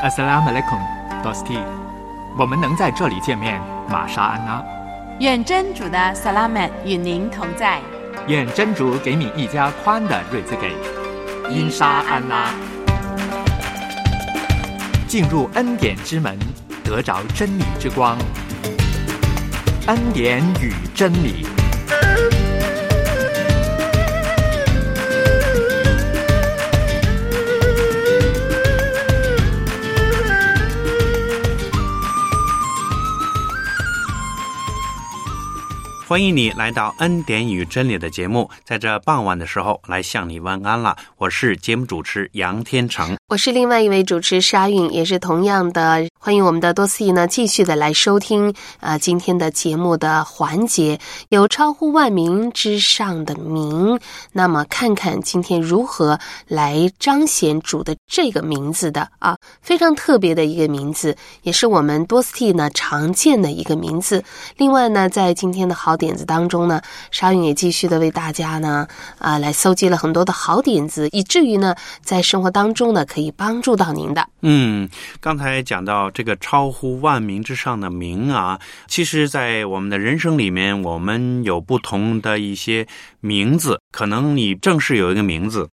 [0.00, 0.78] Assalamu alaikum,
[1.24, 1.58] Dosti。
[2.38, 4.62] 我们能在这里见面，玛莎安娜。
[5.18, 7.80] 愿真主的萨拉曼与您同在。
[8.28, 10.72] 愿真主给你一家宽的瑞兹给。
[11.50, 12.50] 因沙安拉。
[15.08, 16.38] 进入恩典之门，
[16.84, 18.16] 得着真理之光。
[19.88, 21.44] 恩典与真理。
[36.08, 40.96] 欢迎你来到恩典与真理的节目，在这傍晚的时候来向你问安了。
[41.18, 54.00] 我是节目主持杨天成，我是另外一位主持沙韵，也是同样的欢迎我们的多斯蒂呢，继续的来收听啊今天的节目的环节，有超乎万民之上的名，
[54.32, 64.24] 那么看看今天如何来彰显主的这个名字的啊，非常特别的一个名字，也是我们多斯蒂呢常见的一个名字。
[64.56, 65.98] 另外呢，在今天的好。
[65.98, 66.80] 点子当中呢，
[67.10, 68.86] 沙云也继续的为大家呢
[69.18, 74.24] 啊来搜集了很多的好点子，以至于呢在生活当中呢可以帮助到您的。
[74.42, 74.88] 嗯，
[75.20, 82.86] 刚才讲到这个超乎万民之上的名啊，其实，在我们的人生里面，我们有不同的一些
[83.20, 85.68] 名字，可能你正式有一个名字。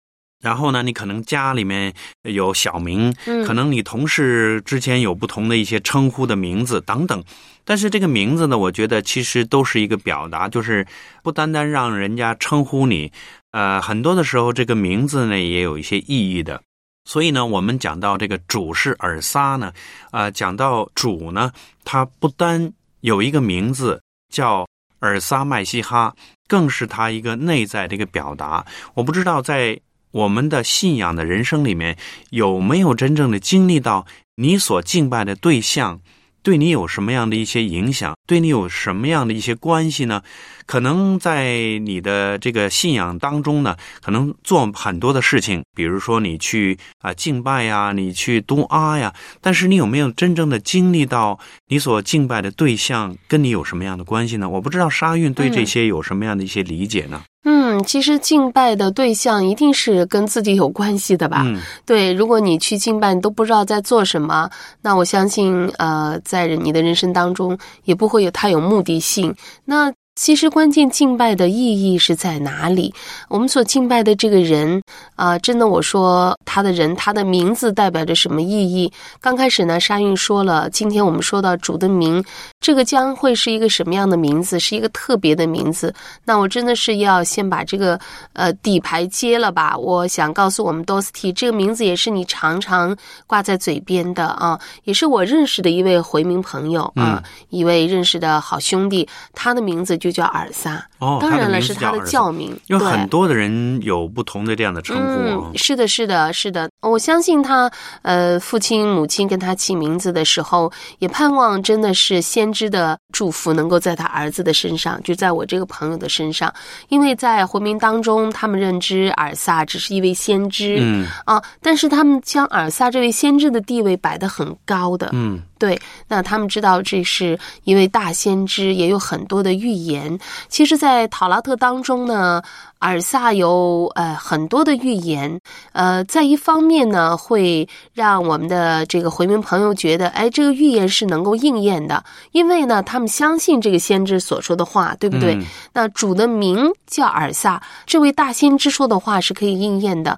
[0.42, 1.94] 然后呢，你可能家里面
[2.24, 3.14] 有小名，
[3.46, 7.24] 可能你同事之前有不同的一些称呼的名字等等。
[7.64, 10.84] 但是这个名字呢，我觉得其实都是一个表达，就是
[11.22, 13.12] 不单单让人家称呼你，
[13.52, 16.64] 呃，很多的时候这个名字呢也有一些意义的。
[17.12, 19.74] 所以呢，我们讲到这个主是尔撒呢，
[20.12, 21.52] 啊，讲到主呢，
[21.84, 24.66] 他不单有一个名字叫
[25.00, 26.16] 尔撒麦西哈，
[26.48, 28.66] 更是他一个内在的一个表达。
[28.94, 29.78] 我不知道在。
[30.12, 31.98] 我们的信仰的人生里面，
[32.32, 36.02] 有没有真正的经历到你所敬拜的对象
[36.44, 40.22] 对你有什么样的一些影响，对你有什么样的一些关系呢？
[40.66, 51.38] 可能在你的这个信仰当中呢，可能做很多的事情，比如说你去啊敬拜呀，你去读阿呀，但是你有没有真正的经历到
[51.68, 54.50] 你所敬拜的对象跟你有什么样的关系呢？
[54.50, 57.22] 我不知道沙运对这些有什么样的一些理解呢？
[57.44, 61.46] 嗯，其实敬拜的对象一定是跟自己有关系的吧？
[61.86, 64.50] 对，如果你去敬拜，你都不知道在做什么，
[64.82, 69.36] 那我相信，呃，在你的人生当中也不会有太有目的性。
[69.66, 69.94] 那。
[70.16, 72.94] 其实关键敬拜的意义是在哪里？
[73.30, 74.82] 我们所敬拜的这个人
[75.16, 78.92] 啊，真的，我说他的人，他的名字代表着什么意义？
[79.22, 82.24] 刚开始呢，沙韵说了，今天我们说到主的名，
[82.60, 84.60] 这个将会是一个什么样的名字？
[84.60, 85.94] 是一个特别的名字。
[86.26, 87.98] 那我真的是要先把这个
[88.34, 89.78] 呃底牌揭了吧？
[89.78, 92.96] 我想告诉我们 d o s t y，这个名字也是你常常
[93.26, 100.01] 挂在嘴边的啊，也是我认识的一位回民朋友啊，一位认识的好兄弟，他的名字。
[100.02, 102.56] 就叫耳撒哦，当然了，是他的教名。
[102.68, 105.52] 有很多的人有不同的这样的称呼啊。
[105.56, 106.70] 是的，是的，是的。
[106.82, 107.70] 我相信他，
[108.04, 116.54] 呃，父亲、母亲跟他起名字的时候，也盼望真的是先知的祝福能够在他儿子的身上，就在我这个朋友的身上。
[116.90, 125.42] 因为在回民当中，他们认知尔萨只是一位先知，嗯啊，但是他们将尔萨这位先知的地位摆得很高的，嗯。
[125.62, 130.18] 对，那他们知道这是一位大先知，也有很多的预言。
[130.50, 132.42] 其实，在《塔拉特》当中呢，
[132.80, 135.40] 尔萨有呃很多的预言。
[135.74, 145.38] 呃，在一方面呢，会让我们的这个回民朋友觉得，哎，这个预言是能够应验的，因为呢，他们相信这个先知所说的话，对不对？
[145.74, 150.18] 那主的名叫尔萨，这位大先知说的话是可以应验的。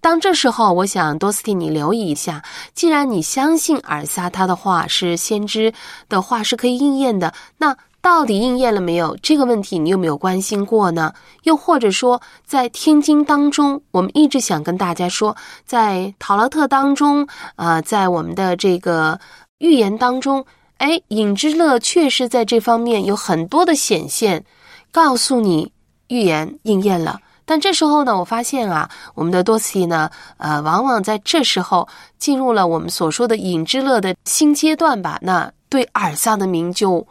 [0.00, 2.42] 当这时候，我想多斯蒂，你留意一下。
[2.74, 5.72] 既然你相信尔撒他的话是先知
[6.10, 7.74] 的话是可以应验的，那
[8.04, 9.16] 到底应验了没有？
[9.22, 11.14] 这个问题你有没有关心过呢？
[11.44, 15.34] 又或者说，在天经当中，我们一直想跟大家说，
[15.64, 19.18] 在陶拉特当中，啊，在我们的这个
[19.56, 20.44] 预言当中，
[20.76, 24.44] 哎，影之乐确实在这方面有很多的显现，
[24.92, 25.72] 告诉你
[26.08, 27.18] 预言应验了。
[27.46, 35.18] 但这时候呢，我发现啊，我们的多西呢，呃，往往在这时候进入了我们所说的隐之乐的新阶段吧。
[35.22, 37.06] 那对尔萨的名，就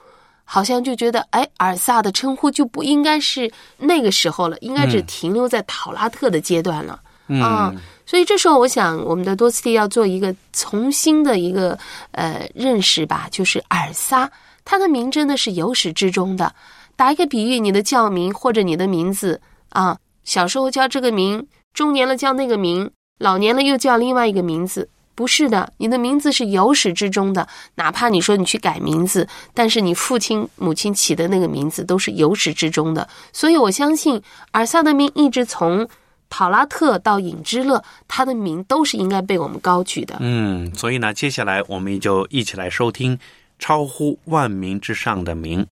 [0.53, 7.01] 好像就觉得，哎，尔萨的称呼就不应该是那个时候了，应该只停留在讨拉特的阶段了
[7.41, 7.73] 啊。
[8.05, 11.75] 所以这时候，我想我们的多斯蒂要做一个重新的一个
[12.11, 14.29] 呃认识吧，就是尔萨
[14.63, 16.53] 他的名真的是由始至终的。
[16.95, 19.97] 打一个比喻，你的教名或者你的名字啊。
[20.23, 27.47] 小时候叫这个名，中年了叫那个名，老年了又叫另外一个名字，不是的，你的名字是由始至终的。
[27.75, 33.07] 哪怕你说你去改名字，但是你父亲、母亲起的那个名字都是由始至终的。
[33.31, 34.21] 所以我相信，
[34.51, 35.87] 尔萨的名一直从
[36.29, 40.17] 讨拉特到隐之乐，他的名都是应该被我们高举的。
[40.19, 43.19] 嗯，所以呢，接下来我们就一起来收听
[43.59, 45.65] 超乎万民之上的名。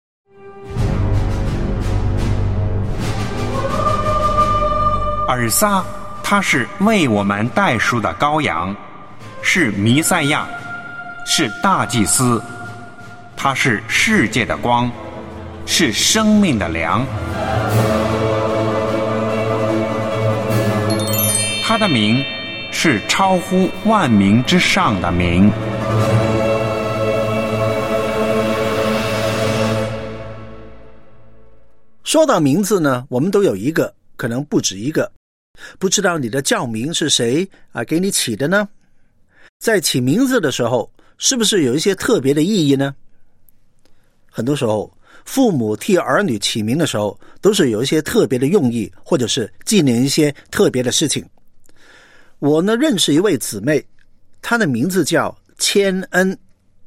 [5.26, 5.82] 尔撒，
[6.22, 8.76] 他是为我们代赎的羔羊，
[9.42, 10.46] 是弥赛亚，
[11.26, 12.40] 是大祭司，
[13.36, 14.90] 他是世界的光，
[15.66, 17.04] 是生命的粮。
[21.62, 22.22] 他的名
[22.70, 25.50] 是超乎万民之上的名。
[32.04, 35.10] 说到名字呢，我们都有一个，可能不止一个。
[35.78, 37.84] 不知道你的教名是谁啊？
[37.84, 38.68] 给你起的呢？
[39.60, 42.94] 在起名字的时候，是不是有一些特别的意义呢？
[44.30, 44.90] 很多时候，
[45.26, 51.22] 父母替儿女起名的时候，都是有一些特别的用意，或者是纪念一些特别的事情。
[52.38, 53.84] 我呢，认识一位姊妹，
[54.40, 56.34] 她的名字叫千恩，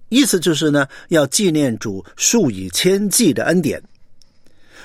[0.09, 3.79] 意思就是呢，要纪念主数以千计的恩典。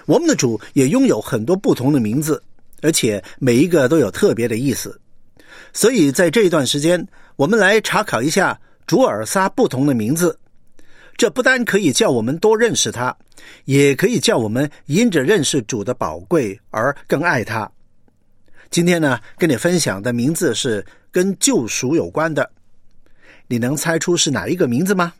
[0.04, 2.42] 我们的主也拥有很多不同的名字。
[2.80, 5.00] 而且每一个都有特别的意思，
[5.72, 7.04] 所以在这一段时间，
[7.38, 10.36] 我们来查考一下主尔撒不同的名字。
[11.16, 13.16] 这不单可以叫我们多认识他，
[13.64, 17.70] 也可以叫我们因着认识主的宝贵而更爱他。
[18.70, 22.50] 今天呢，跟你分享的名字是跟救赎有关的，
[23.46, 25.12] 你能猜出是哪一个名字吗？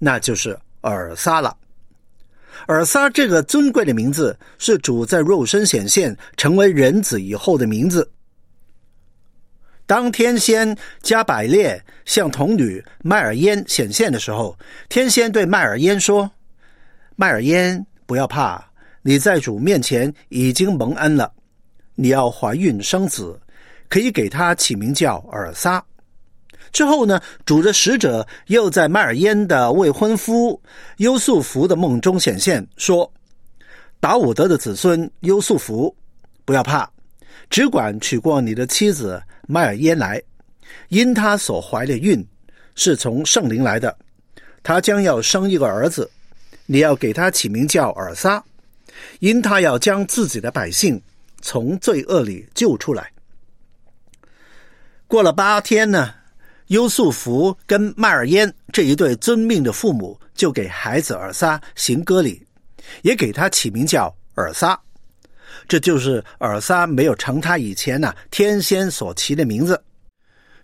[0.00, 1.56] 那就是尔撒了。
[2.66, 8.10] 尔撒这个尊贵的名字是主在肉身显现成为人子以后的名字。
[9.86, 16.28] 当天仙加百列向童女麦尔烟显现的时候，天仙对麦尔烟说
[17.14, 18.62] ：“麦尔烟，不要怕，
[19.02, 21.32] 你在主面前已经蒙恩了，
[21.94, 23.40] 你要怀孕生子，
[23.88, 25.82] 可以给他起名叫尔撒。”
[26.72, 30.60] 之后呢，主的使者又在麦尔烟的未婚夫
[30.96, 33.10] 优素福的梦中显现，说
[34.00, 35.94] ：“达伍德的子孙优素福，
[36.44, 36.90] 不要怕，
[37.48, 40.22] 只管娶过你的妻子麦尔耶来，
[40.88, 42.26] 因他所怀的孕
[42.74, 43.96] 是从圣灵来的，
[44.62, 46.10] 他将要生一个儿子，
[46.66, 48.44] 你要给他起名叫尔撒，
[49.20, 51.00] 因他要将自己的百姓
[51.40, 53.10] 从罪恶里救出来。”
[55.08, 56.12] 过了八天呢。
[56.70, 62.44] 优素福跟麦尔烟这一对遵命的父母，就给孩子尔撒行割礼，
[63.02, 64.76] 也给他起名叫尔撒。
[65.68, 69.82] 这就是尔撒没有成他以前呢天仙所起的名字。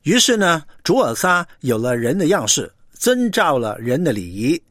[0.03, 4.63] 于是呢，主尔撒有了人的样式，遵照了人的礼仪，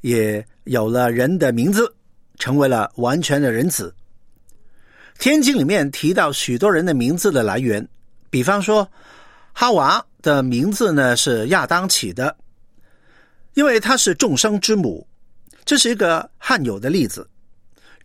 [0.00, 1.92] 也有了人的名字，
[2.38, 3.94] 成为了完全的人子。
[5.18, 7.86] 天经里面提到许多人的名字的来源，
[8.30, 8.88] 比方说
[9.52, 10.04] 哈娃。
[10.20, 12.36] 的名字呢是亚当起的，
[13.54, 15.06] 因为她是众生之母，
[15.64, 17.26] 这是一个罕有的例子。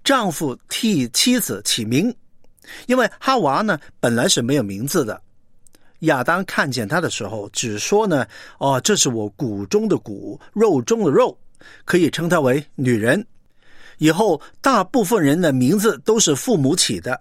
[0.03, 2.13] 丈夫替妻子起名，
[2.87, 5.19] 因为哈娃呢本来是没有名字的。
[5.99, 8.25] 亚当看见她的时候，只说呢
[8.59, 11.37] ：“哦，这是我骨中的骨，肉中的肉，
[11.85, 13.25] 可以称她为女人。”
[13.99, 17.19] 以后大部分人的名字都是父母起的。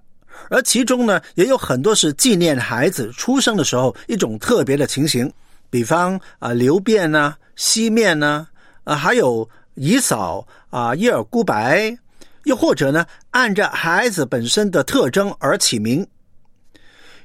[0.51, 5.31] 而其中呢，也有很多是纪念孩子出生的时候一种特别的情形，
[5.71, 8.49] 比方啊流变呢、西面呢，
[8.83, 11.97] 啊还有姨嫂啊耶尔孤白，
[12.45, 16.07] 又或者呢按照孩子本身的特征而起名。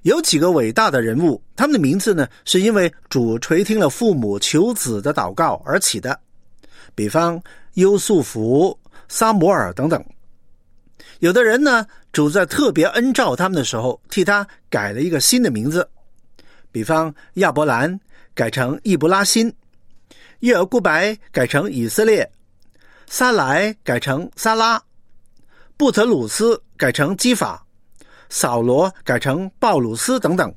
[0.04, 6.18] 有几个伟大的人物，他们的名字呢是因为主垂听了父母求子的祷告而起的，
[6.96, 7.42] 比方
[7.74, 8.78] 优素福、
[9.10, 10.02] 撒摩尔等等。
[11.20, 15.88] 有的人呢，主在特别恩照他们的时候，替他改了一个新的名字，
[16.72, 18.00] 比方亚伯兰
[18.34, 19.52] 改成易布拉辛，
[20.42, 22.30] 耶尔古白改成以色列，
[23.08, 24.82] 撒莱改成撒拉，
[25.78, 27.66] 布特鲁斯改成基法，
[28.30, 30.54] 扫罗改成鲍鲁斯等等。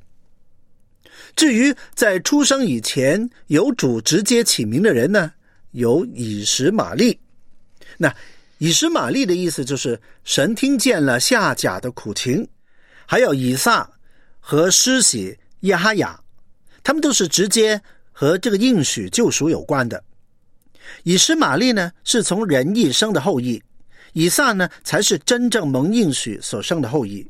[1.35, 5.31] 至于在出生以前有主直接起名的人呢，
[5.71, 7.17] 有以实玛利，
[7.97, 8.13] 那。
[8.63, 12.47] 以实玛利的意思就是神听见了夏甲的苦情，
[13.07, 13.89] 还有以撒
[14.39, 16.21] 和施洗耶哈雅，
[16.83, 20.03] 他们都是直接和这个应许救赎有关的。
[21.01, 23.59] 以实玛利呢是从人一生的后裔，
[24.13, 27.25] 以撒呢才是真正蒙应许所生的后裔。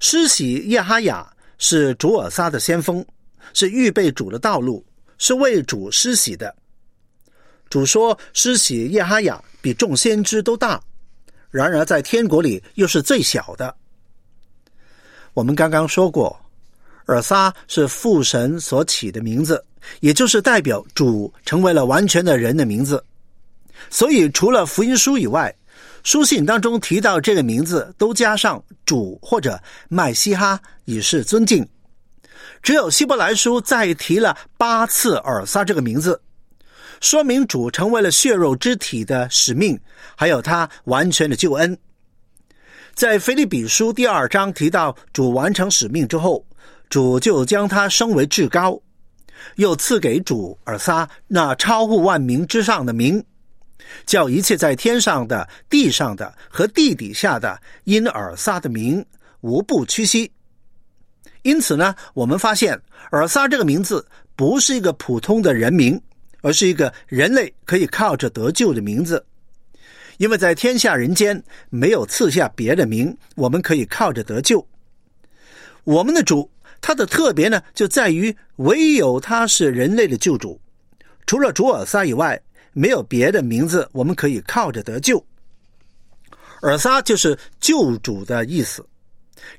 [0.00, 3.04] 施洗耶哈雅是主尔撒的先锋，
[3.52, 4.84] 是预备主的道路，
[5.18, 6.54] 是为主施洗的。
[7.70, 10.80] 主说施洗耶哈雅比众先知都大，
[11.50, 13.74] 然而在天国里又是最小的。
[15.32, 16.38] 我们刚刚说过，
[17.06, 19.64] 尔撒是父神所起的名字，
[20.00, 23.02] 也就是代表主成为了完全的人的名字。
[23.90, 25.54] 所以，除了福音书以外，
[26.04, 29.58] 书信当中提到这个名字都加上主或者
[29.88, 31.66] 麦西哈，以示尊敬。
[32.62, 36.20] 只有希伯来书再提了八次尔撒这个名字，
[37.00, 39.78] 说明主成为了血肉之体的使命，
[40.14, 41.76] 还有他完全的救恩。
[42.94, 46.44] 在腓立比书第二章提到主完成使命之后，
[46.90, 48.78] 主就将他升为至高，
[49.56, 53.24] 又赐给主尔撒那超乎万民之上的名，
[54.06, 59.04] 叫一切在天上的、地上的和地底下的，因尔撒的名
[59.40, 60.30] 无不屈膝。
[61.42, 66.00] 因此呢，我们发现尔撒这个名字不是一个普通的人名，
[66.40, 69.24] 而是一个人类可以靠着得救的名字。
[70.18, 74.66] 因为在天下人间没有赐下别的名，我们可以靠着得救。
[75.82, 76.50] 我们的主，
[76.80, 80.58] 他的特别呢，就在于唯有他是人类的救主，
[81.26, 82.40] 除了主尔撒以外，
[82.74, 85.24] 没有别的名字我们可以靠着得救。
[86.60, 88.86] 尔撒就是救主的意思，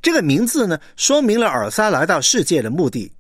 [0.01, 3.12] 这个名字呢，说明了尔撒来到世界的目的。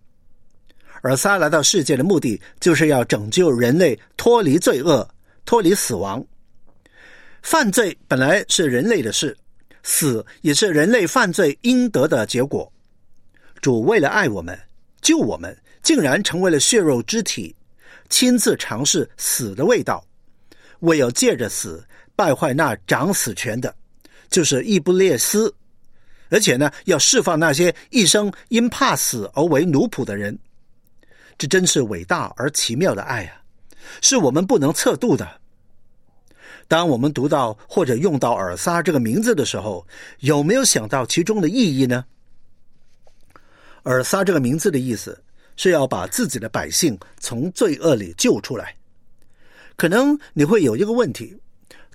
[1.01, 5.07] 尔撒来到世界的目的，就是要拯救人类脱离罪恶，
[5.45, 6.25] 脱离死亡。
[7.43, 9.37] 犯罪本来是人类的事，
[9.83, 12.71] 死也是人类犯罪应得的结果。
[13.61, 14.59] 主为了爱我们、
[15.01, 17.55] 救我们，竟然成为了血肉之体，
[18.09, 20.03] 亲自尝试死的味道，
[20.79, 21.83] 为要借着死
[22.15, 23.75] 败坏那掌死权的，
[24.29, 25.53] 就是伊布列斯，
[26.29, 30.37] 而且呢，要释放那些一生因怕死而为奴仆的人。
[31.37, 33.41] 这真是伟大而奇妙的爱啊，
[34.01, 35.41] 是我们不能测度的。
[36.67, 39.85] 当我们读到或者用到尔撒这个名字的时候，
[40.19, 42.05] 有没有想到其中的意义呢？
[43.83, 45.21] 尔撒这个名字的意思
[45.55, 48.75] 是要把自己的百姓从罪恶里救出来。
[49.75, 51.35] 可能你会有一个问题：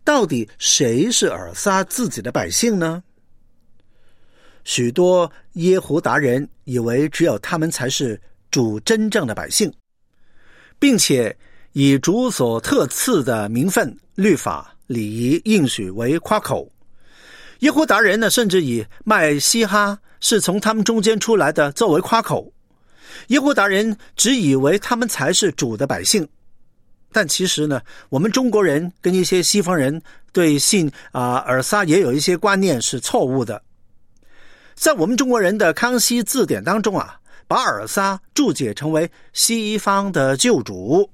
[0.04, 3.02] 到底谁是尔撒自己的百姓呢？
[4.64, 9.72] 许多耶胡达人以为只有他们才是主真正的百姓，
[10.78, 11.34] 并且
[11.72, 13.96] 以主所特赐的名分。
[14.16, 16.70] 律法、礼仪、应许为夸口，
[17.60, 22.52] 耶和达人呢，甚至以麦西哈是从他们中间出来的作为夸口。
[23.28, 26.26] 耶和达人只以为他们才是主的百姓，
[27.12, 30.00] 但其实呢，我们中国人跟一些西方人
[30.32, 33.62] 对信啊尔撒也有一些观念是错误的。
[34.74, 41.10] 在我们中国人的康熙字典当中啊，把尔撒注解成为西方的救主。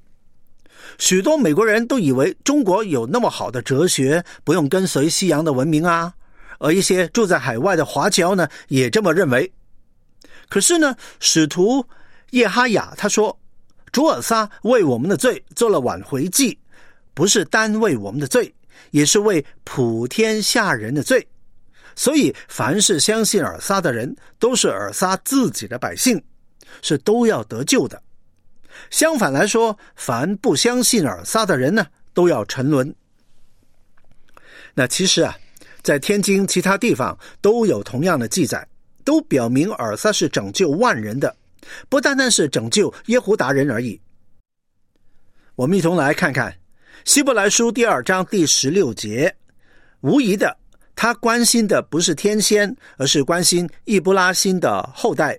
[0.99, 6.13] 许多美国人都以为中国有那么好的哲学，不用跟随西洋的文明啊。
[6.59, 9.51] 而一些住在海外的华侨呢，也这么认为。
[10.49, 11.85] 可是呢，使徒
[12.31, 13.37] 叶哈雅他说，
[13.93, 16.59] 主尔撒为我们的罪做了挽回祭，
[17.15, 18.53] 不是单为我们的罪，
[18.91, 21.27] 也是为普天下人的罪。
[21.95, 26.23] 所以，凡是相信尔撒的人，都是尔撒自己的百姓，
[26.83, 28.03] 是都要得救的。
[28.91, 32.95] 相反来说，凡不相信尔撒的人呢，都要沉沦。
[34.75, 35.35] 那其实啊，
[35.81, 38.69] 在天津其他地方都有同样的记载，
[39.07, 41.35] 都表明尔撒是拯救万人的，
[41.89, 43.99] 不单单是拯救耶胡达人而已。
[45.55, 46.51] 我们一同来看看
[47.05, 49.33] 《希伯来书》第二章第十六节。
[50.01, 50.55] 无疑的，
[50.97, 55.39] 他关心的不是天仙，而是关心易布拉欣的后代。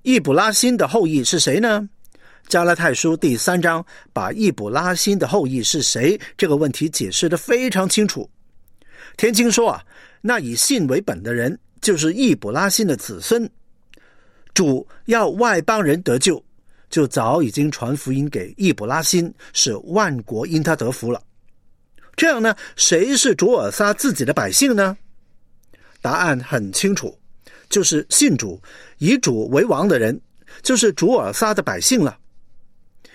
[0.00, 1.86] 易卜拉欣的后裔是谁呢？
[2.48, 3.84] 加拉太书第三章
[4.14, 8.28] 把易卜拉欣的后裔是谁这个问题解释的非常清楚。
[9.18, 9.84] 天经说啊，
[10.22, 13.48] 那以信为本的人就是易卜拉欣的子孙。
[14.54, 16.42] 主要外邦人得救，
[16.88, 21.22] 就早已经传福音给易卜拉欣，使万国因他得福了。
[22.16, 24.96] 这样呢，谁是主尔撒自己的百姓呢？
[26.00, 27.14] 答案很清楚，
[27.68, 28.58] 就是信主、
[28.96, 30.18] 以主为王的人，
[30.62, 32.16] 就是主尔撒的百姓了。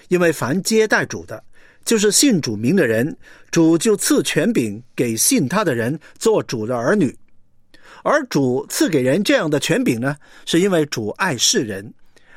[0.09, 1.43] 因为凡接待主的，
[1.85, 3.17] 就是信主名的人，
[3.49, 7.17] 主就赐权柄给信他的人做主的儿女。
[8.03, 10.15] 而主赐给人这样的权柄呢，
[10.45, 11.93] 是因为主爱世人，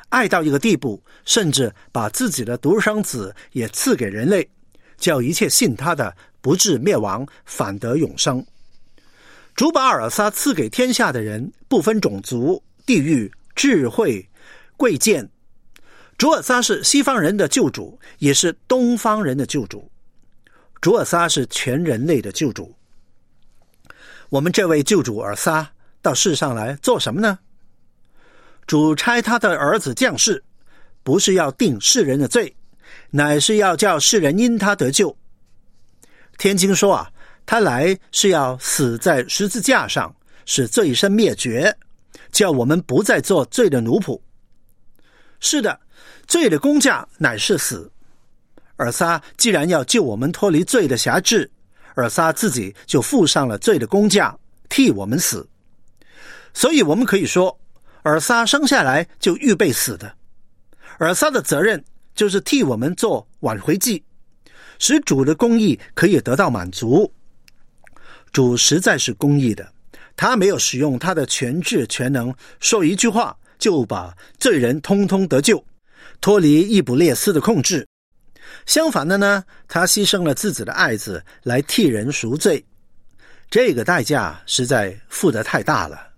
[0.08, 4.48] 爱到一个地步，甚至把自己的独生子也赐给人类，
[4.96, 8.44] 叫一切信他的不至灭亡，反得永生。
[9.54, 14.26] 主把尔撒赐给天下的人，不分种族、地域、智慧、
[14.76, 15.28] 贵贱。
[16.18, 19.90] 主尔撒是西方人的救主，也是东方人的救主。
[20.80, 22.74] 主尔撒是全人类的救主。
[24.32, 25.70] 我们这位救主尔撒
[26.00, 27.38] 到世上来做什么呢？
[28.66, 30.42] 主差他的儿子降世，
[31.02, 32.56] 不是要定世人的罪，
[33.10, 35.14] 乃是要叫世人因他得救。
[36.38, 37.10] 天经说啊，
[37.44, 40.10] 他来是要死在十字架上，
[40.46, 41.76] 使罪身灭绝，
[42.30, 44.18] 叫我们不再做罪的奴仆。
[45.40, 45.78] 是的，
[46.26, 47.92] 罪的工价乃是死。
[48.76, 51.50] 尔撒既然要救我们脱离罪的辖制，
[51.94, 54.36] 尔撒自己就付上了罪的工价，
[54.68, 55.48] 替我们死。
[56.54, 57.58] 所以我们可以说。
[58.04, 60.12] 尔撒生下来就预备死的，
[60.98, 61.80] 尔撒的责任
[62.16, 64.02] 就是替我们做挽回祭，
[64.80, 67.12] 使主的公义可以得到满足。
[68.32, 69.72] 主实在是公义的，
[70.16, 75.64] 他没有使用他的全智全能，说一句话就把罪人通通得救，
[76.20, 77.86] 脱离易卜列斯的控制。
[78.66, 82.64] 相反的呢，他牺牲了自己的爱子来替人赎罪，
[83.50, 86.08] 这个代价实在付得太大了。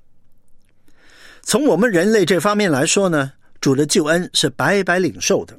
[1.42, 5.58] 从我们人类这方面来说呢，主的救恩是白白领受的。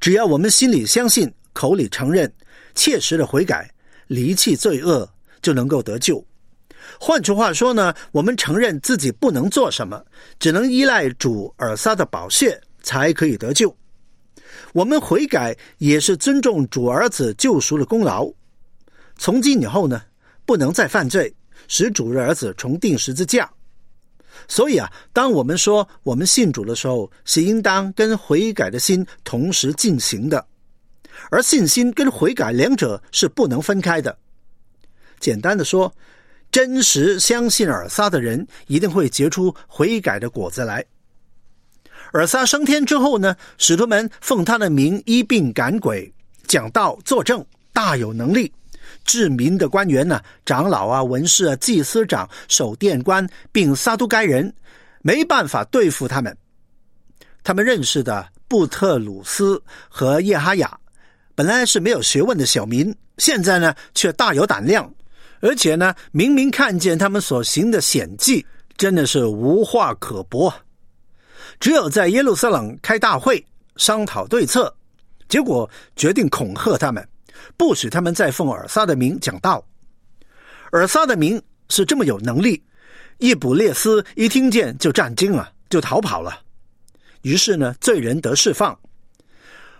[0.00, 2.32] 只要我们心里相信，口里承认，
[2.74, 3.70] 切实的悔改，
[4.06, 5.08] 离弃罪恶，
[5.42, 6.24] 就能够得救。
[6.98, 10.02] 换句话说呢，我们承认自己不能做什么，
[10.38, 13.76] 只能依赖主尔撒的宝血才可以得救。
[14.76, 18.30] 我们悔改也是尊重主儿子救赎的功劳。
[19.16, 20.02] 从今以后呢，
[20.44, 21.34] 不能再犯罪，
[21.66, 23.50] 使主的儿子重定十字架。
[24.46, 30.46] 所以啊，当我们说我们信主的时候，是应当跟悔改的心同时进行的，
[31.30, 34.14] 而信心跟悔改两者是不能分开的。
[35.18, 35.90] 简单的说，
[36.52, 40.84] 真实相信尔撒的人，一定会结出悔改的果子来。
[42.16, 46.10] 尔撒升天之后呢，使徒们奉他的名医病赶鬼，
[46.46, 48.50] 讲道作证，大有能力。
[49.04, 54.52] 治民的官员呢，长老啊、文士啊、祭司长、守殿官，并撒都该人，
[55.02, 56.34] 没办法对付他们。
[57.44, 60.76] 他们认识的布特鲁斯和叶哈雅，
[61.34, 64.90] 本来是没有学问的小民，现在呢却大有胆量，
[65.40, 68.44] 而且呢，明明看见他们所行的险迹，
[68.76, 70.52] 真的是无话可驳。
[71.60, 73.44] 只有在耶路撒冷开大会
[73.76, 74.74] 商讨对策，
[75.28, 77.06] 结果决定恐吓他们。
[77.56, 79.64] 不许他们再奉尔撒的名讲道。
[80.72, 82.62] 尔撒的名是这么有能力，
[83.18, 86.40] 易卜列斯一听见就战惊了，就逃跑了。
[87.22, 88.78] 于是呢，罪人得释放。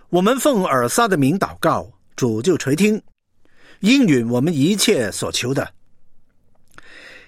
[0.09, 3.01] 我们奉尔撒的名祷告，主就垂听，
[3.81, 5.69] 应允我们一切所求的。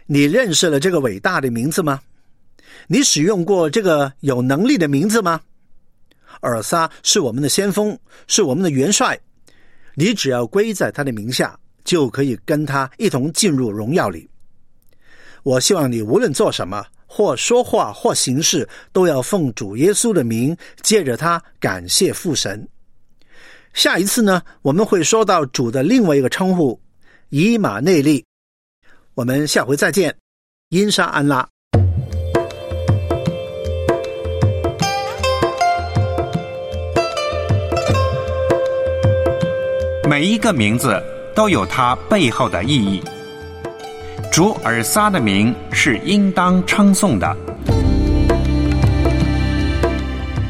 [0.05, 1.99] 你认识了这个伟大的名字吗？
[2.91, 5.39] 你使用过这个有能力的名字吗？
[6.41, 9.19] 尔撒是我们的先锋，是我们的元帅。
[9.93, 14.27] 你只要归在他的名下，就可以跟他一同进入荣耀里。
[15.43, 22.67] 我希望你无论做什么，或说话，或行事，都要奉主耶稣的名，借着他感谢父神。
[23.75, 26.81] 下一次呢，我们会说到主的另外一个称呼——
[27.29, 28.25] 以马内利。
[29.13, 30.17] 我们下回再见，
[30.69, 31.47] 因沙安拉。
[40.09, 40.99] 每一个名字
[41.35, 42.99] 都有它背后的意义。
[44.31, 47.37] 主尔撒的名是应当称颂的。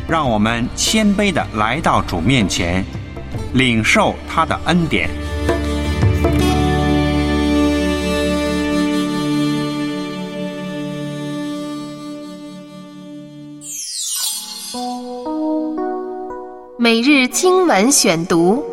[0.08, 2.86] 让我们谦卑的来到主面前，
[3.52, 5.10] 领受他的恩典。
[16.78, 18.69] 每日经文选读。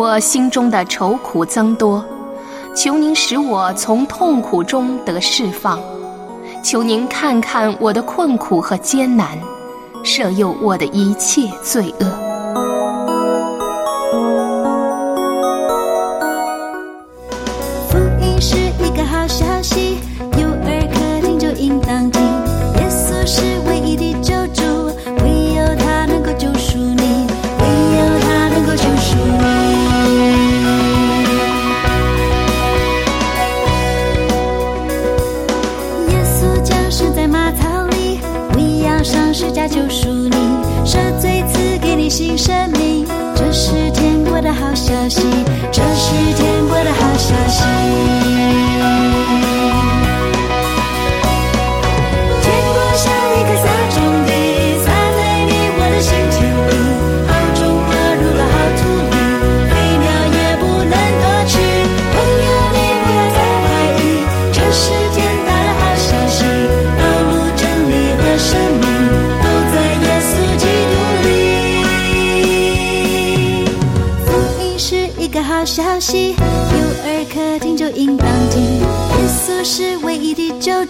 [0.00, 2.02] 我心中的愁苦增多，
[2.74, 5.78] 求您使我从痛苦中得释放，
[6.62, 9.38] 求您看看我的困苦和艰难，
[10.02, 12.06] 赦宥我的一切罪恶。
[17.90, 19.98] 福音是一个好消息，
[42.20, 43.06] 新生命。
[43.34, 45.22] 这是天国的好消息，
[45.72, 48.19] 这是天国的好消息。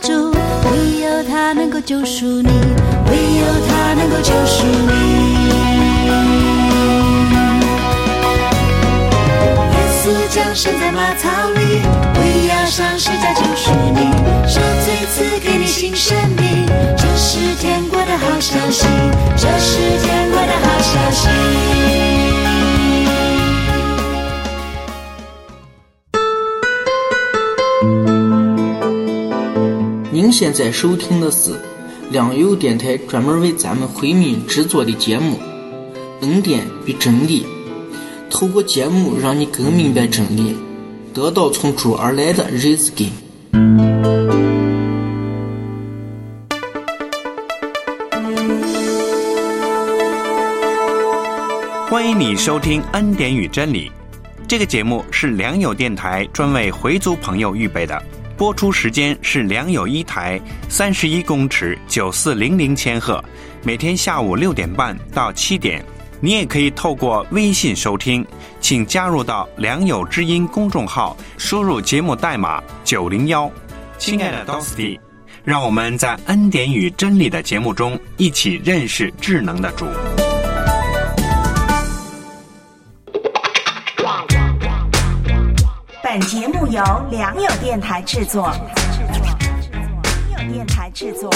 [0.01, 2.49] 主，唯有他能够救赎你，
[3.11, 4.93] 唯有他能够救赎你。
[9.73, 11.83] 耶稣降生在马槽里，
[12.19, 14.11] 为要上十架救赎你，
[14.49, 16.67] 受罪赐给你新生命。
[16.97, 18.87] 这是天国的好消息，
[19.37, 22.40] 这是天国的好消息。
[30.41, 31.53] 现在收听的是
[32.11, 35.37] 良友电台专门为咱们回民制作的节目
[36.23, 37.43] 《恩典与真理》，
[38.31, 40.57] 透过节目让你更明白真理，
[41.13, 43.11] 得到从主而来的日子根。
[51.91, 53.91] 欢迎你收听《恩典与真理》
[54.49, 58.03] 这个节目，是良友电台专为回族朋友预备的。
[58.41, 63.23] 播出时间是良友一台三十一公尺九四零零千赫，
[63.63, 65.85] 每天下午六点半到七点。
[66.21, 68.27] 你也可以透过微信收听，
[68.59, 73.53] 请加入到良友之音公众号，输入节目代码九零幺。
[73.99, 74.99] 亲爱的 Dosty，
[75.45, 79.85] 让我们在恩典与真理的节目中一起认识智能的主。
[86.03, 86.81] 本节由
[87.11, 88.49] 良友电台制作。
[90.29, 91.29] 良友电台制作。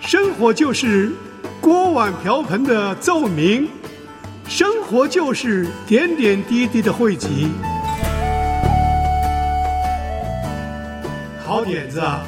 [0.00, 1.10] 生活就是
[1.60, 3.68] 锅碗瓢盆的奏鸣，
[4.46, 7.50] 生活就是点点滴滴的汇集。
[11.44, 12.22] 好点子啊，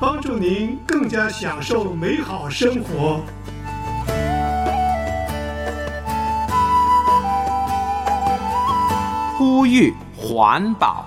[0.00, 3.20] 帮助您更加享受美好生活。
[9.48, 11.06] 呼吁环保，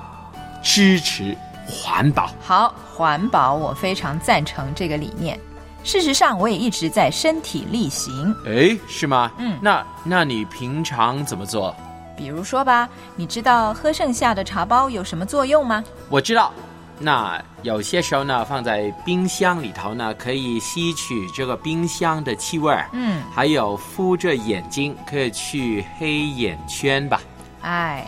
[0.63, 2.27] 支持环保。
[2.41, 5.39] 好，环保我非常赞成这个理念。
[5.84, 8.36] 事实上，我也一直在身体力行。
[8.47, 9.32] 诶，是吗？
[9.38, 11.75] 嗯那那你平常怎么做？
[12.17, 15.84] 比如说吧，你知道喝剩下的茶包有什么作用吗？
[16.10, 16.51] 我知道，
[16.97, 22.89] 那有些时候呢，放在冰箱里头呢，可以吸取这个冰箱的气味儿。
[22.91, 27.21] 嗯，还有敷着眼睛，可以去黑眼圈吧。
[27.63, 28.08] 哎，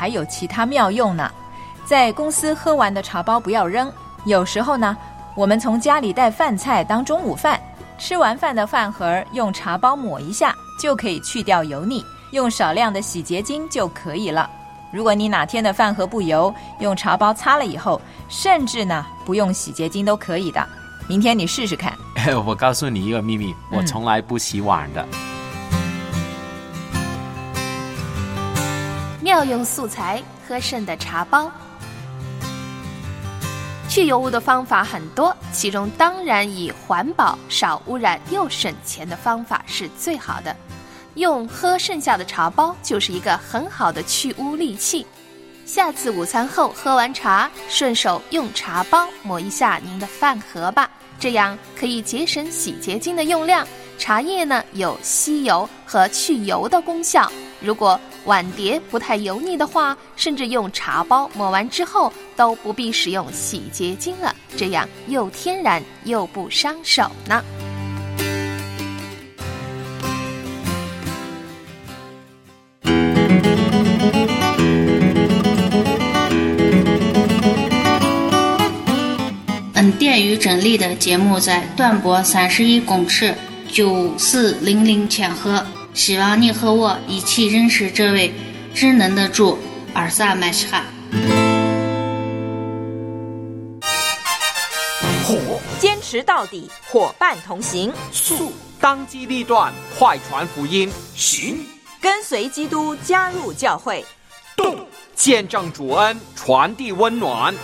[0.00, 1.30] 还有其他妙用呢。
[1.84, 3.92] 在公司喝完的茶包不要扔。
[4.24, 4.96] 有时候呢，
[5.34, 7.60] 我们从家里带饭菜当中午饭，
[7.98, 12.02] 吃完饭的饭盒用茶包抹一下，就可以去掉油腻。
[12.30, 14.48] 用少量的洗洁精就可以了。
[14.90, 20.66] 如果你哪天的饭盒不油，用茶包擦了以后，甚至呢不用洗洁精都可以的。
[21.06, 21.92] 明天你试试看。
[22.46, 25.06] 我告诉你一个秘密，我从来不洗碗的。
[29.30, 31.48] 妙用素材喝剩的茶包。
[33.88, 40.56] 去油污的方法很多，其中当然以环保、少污染又省钱的方法是最好的。
[41.14, 45.06] 用喝剩下的茶包就是一个很好的去污利器。
[45.64, 50.90] 下次午餐后喝完茶，顺手用茶包抹一下您的饭盒吧，
[51.20, 53.64] 这样可以节省洗洁精的用量。
[53.96, 57.30] 茶叶呢有吸油和去油的功效。
[57.60, 67.42] 如果碗碟不太油腻的话，甚至用茶包抹完之后都不必使用洗洁精了，这样又天然又不伤手呢。
[79.74, 83.34] 恩典与真理的节目在短波三十一公尺
[83.72, 88.32] 九四零零千赫，希望你和我一起认识这位
[88.74, 89.58] 智能的主
[89.94, 90.84] 尔萨麦西哈。
[95.24, 95.60] 火。
[95.78, 101.64] 坚持到底，伙伴同行，速当机立断，快传福音；行。
[102.02, 104.04] 跟随基督，加入教会，
[104.56, 107.54] 动见证主恩，传递温暖。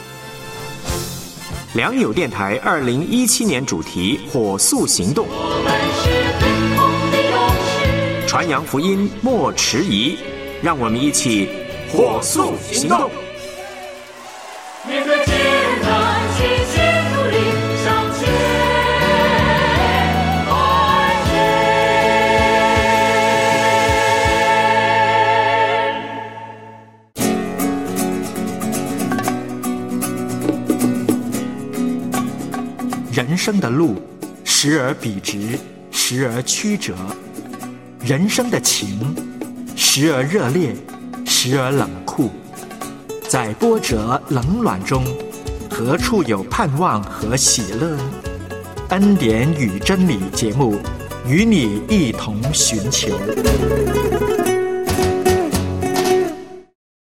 [1.75, 5.27] 良友电台二零一七年主题“火速行动”，
[8.37, 10.18] 传扬福音莫迟疑，
[10.62, 11.49] 让我们一起
[11.90, 13.11] 火速行动。
[14.87, 15.35] 面对艰
[15.81, 17.37] 难，齐心努力
[17.83, 17.87] 向
[18.18, 18.29] 前，
[20.51, 20.53] 爱
[33.14, 33.94] 人生的路，
[34.44, 35.59] 时而笔直，
[35.90, 36.92] 时而曲折；
[38.07, 39.01] 人生的情，
[39.75, 40.73] 时而热烈，
[41.25, 42.31] 时而冷酷，
[43.29, 45.05] 在波折冷暖中，
[45.69, 47.99] 何处有盼望和喜乐？
[48.90, 50.79] 恩典与真理节目，
[51.27, 53.09] 与你一同寻求。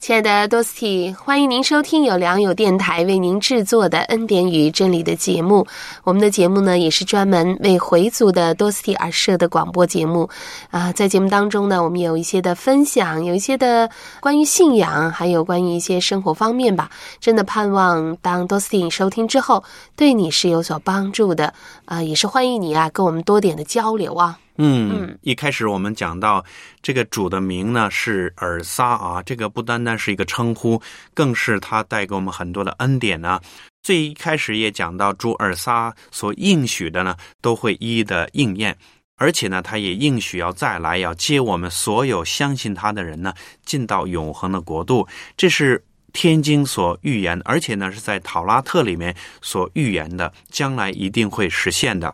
[0.03, 5.65] 亲爱的多斯蒂，欢迎您收听由良友电台为您制作的《恩典与真理》的节目。
[6.03, 10.29] 我们的节目呢，也是专门为回族的多斯蒂而设的广播节目。
[10.71, 13.89] 啊，在节目当中呢，我们有一些的分享，有一些的
[14.19, 16.89] 关于信仰，还有关于一些生活方面吧。
[17.21, 19.63] 真的盼望当多斯蒂收听之后，
[19.95, 21.53] 对你是有所帮助的。
[21.85, 24.37] 啊，也是欢迎你啊，跟我们多点的交流啊。
[24.57, 26.43] 嗯，一开始我们讲到
[26.81, 30.81] 这个主的名呢是尔撒啊，这个不单单是一个称呼，
[31.13, 33.39] 更是他带给我们很多的恩典呢。
[33.81, 38.77] 最一开始也讲到主尔撒所应许的呢，都会一一的应验，
[39.17, 43.33] 而且呢，他也应许要再来，要接我们所有相信他的人呢，
[43.65, 45.07] 进到永恒的国度。
[45.35, 52.13] 这是天经所预言，而且呢是在讨拉特里面所预言的，将来一定会实现的。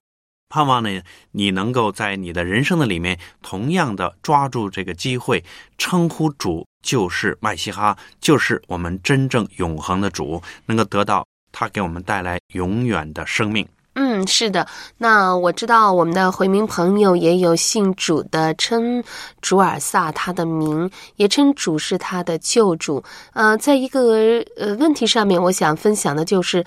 [0.49, 5.43] 盼望呢，你能够在你的人生的里面，同样的抓住这个机会，
[5.77, 13.67] 称呼主就是麦西哈，就是我们真正永恒的主，能够得到他给我们带来永远的生命。
[13.93, 14.65] 嗯，是的。
[14.97, 19.03] 那我知道我们的回民朋友也有信主的，称
[19.41, 23.03] 主尔萨他的名，也称主是他的救主。
[23.33, 26.65] 呃，在一个呃问题上面，我想分享的就是。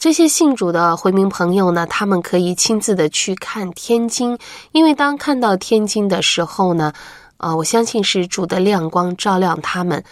[0.00, 4.38] 这些信主的回民朋友呢，他们可以亲自的去看天津，
[4.72, 6.90] 因为当看到天津的时候呢，
[7.36, 10.02] 啊，我相信是主的亮光照亮他们，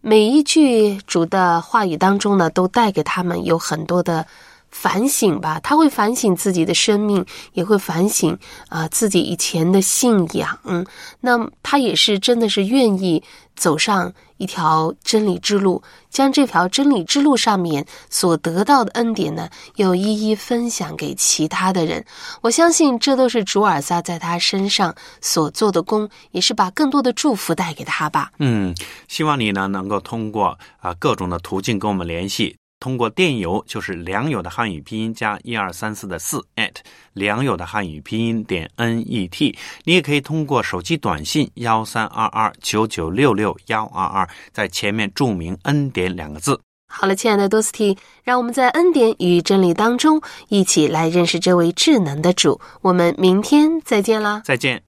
[0.00, 4.26] 每一句主的话语当中呢，都带给他们有很多的
[4.70, 5.60] 反省吧。
[5.60, 8.36] 他会反省自己的生命，也会反省
[8.68, 10.58] 啊自己以前的信仰。
[10.64, 10.86] 嗯，
[11.20, 13.22] 那他也是真的是愿意
[13.54, 14.12] 走上。
[14.38, 22.04] 一条真理之路，将这条真理之路上面所得到的恩典呢，又一一分享给其他的人。
[22.42, 28.30] 我相信这都是主尔撒在他身上所做的功，也是把更多的祝福带给他吧。
[28.38, 28.74] 嗯，
[29.08, 32.54] 希望你呢能够通过啊各种的途径跟我们联系。
[32.78, 36.74] 通过电邮就是良友的汉语拼音加一二三四的四 at
[37.14, 46.60] 良友的汉语拼音点 n e t，你也可以通过手机短信幺三二二九九六六幺二二，在前面注明恩典两个字。
[46.88, 52.60] 好了，亲爱的多斯蒂，让我们在恩典与真理当中一起来认识这位智能的主。
[52.82, 54.40] 我们明天再见啦！
[54.44, 54.82] 再见。